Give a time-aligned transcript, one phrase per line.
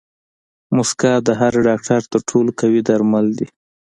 [0.75, 3.47] موسکا د هر ډاکټر تر ټولو قوي درمل دي.